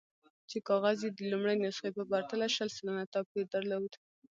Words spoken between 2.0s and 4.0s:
پرتله شل سلنه توپیر درلود.